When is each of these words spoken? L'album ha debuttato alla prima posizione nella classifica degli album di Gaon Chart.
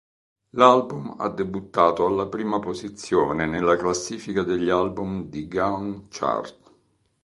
L'album 0.55 1.13
ha 1.19 1.29
debuttato 1.29 2.07
alla 2.07 2.25
prima 2.25 2.57
posizione 2.57 3.45
nella 3.45 3.75
classifica 3.75 4.41
degli 4.41 4.67
album 4.67 5.29
di 5.29 5.47
Gaon 5.47 6.07
Chart. 6.09 6.59